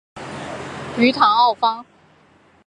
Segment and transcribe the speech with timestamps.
[0.97, 1.85] 于唐奥方。